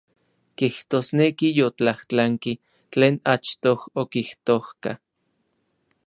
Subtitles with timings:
[0.59, 2.53] Kijtosneki yotlajtlanki
[2.91, 4.91] tlen achtoj okijtojka.